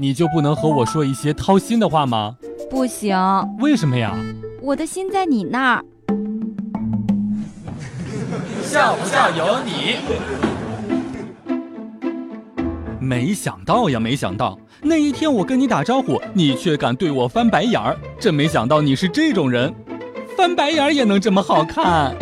[0.00, 2.36] 你就不能和我说一些掏心的话吗？
[2.70, 3.18] 不行，
[3.58, 4.16] 为什么呀？
[4.62, 5.84] 我的心在你那儿。
[8.62, 9.96] 笑不笑由你。
[13.00, 19.74] 没想到呀，没想到那一天我跟你打招呼，你却敢对我翻白眼儿，真没想到你是这种人，
[20.36, 22.14] 翻白眼儿也能这么好看。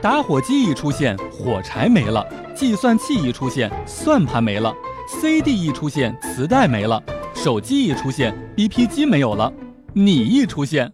[0.00, 2.24] 打火机一出现，火柴没了；
[2.54, 4.74] 计算器一出现，算盘没了
[5.08, 7.02] ；CD 一出现，磁带没了；
[7.34, 9.52] 手机一出现，BP 机没有了；
[9.92, 10.92] 你一出现，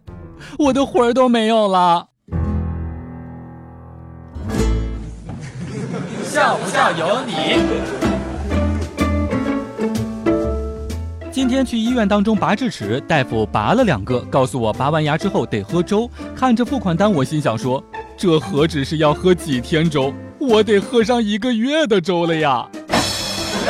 [0.57, 2.07] 我的魂儿都没有了。
[6.23, 7.33] 笑不笑由你。
[11.31, 16.09] 今天去医院当中拔智齿，大夫拔了两个，告诉我拔完牙之后得喝粥。
[16.35, 17.83] 看着付款单，我心想说，
[18.17, 22.67] 这何止是要喝几天粥，我得喝上一个月的粥了呀！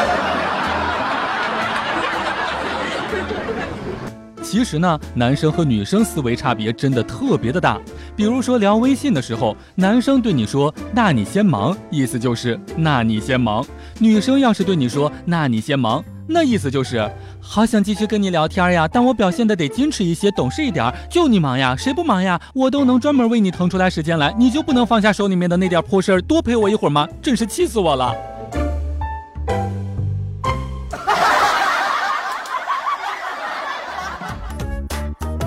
[4.42, 7.80] 其实呢，男生和女生思维差别真的特别的大。
[8.18, 13.64] 比如说聊微信的时候，男生对你说“那你先忙”，意思就是“那你先忙”；
[14.00, 20.94] 女生要是对你说“那你先忙”，那意思就是“好想继续跟你聊天呀，但我表现的得矜持一些，懂事一点。
[21.10, 22.38] 就你忙呀，谁不忙呀？
[22.54, 27.08] 我都能专门为你腾出来时间来，你就不能放下手里面的那点破事儿，多陪我一会儿吗？
[27.22, 28.14] 真是气死我了！”